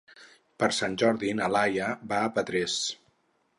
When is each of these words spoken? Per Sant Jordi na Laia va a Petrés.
Per 0.63 0.69
Sant 0.77 0.95
Jordi 1.01 1.35
na 1.41 1.51
Laia 1.57 1.91
va 2.15 2.25
a 2.29 2.35
Petrés. 2.39 2.81